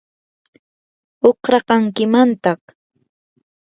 uqrakankimantaq. 1.29 2.63